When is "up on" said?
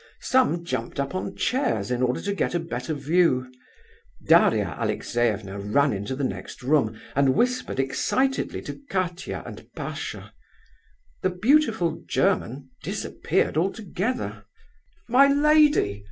0.99-1.35